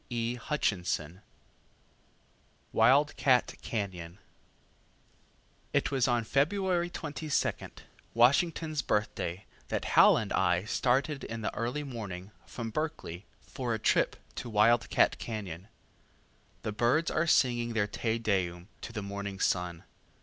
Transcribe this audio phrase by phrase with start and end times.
[2.71, 4.17] Wild cat Cañon
[5.73, 7.69] It was on February 22,
[8.15, 13.77] Washington's Birthday, that Hal and I started in the early morning from Berkeley, for a
[13.79, 15.67] trip to Wild cat Cañon.
[16.63, 19.83] The birds are singing their Te Deum to the morning sun.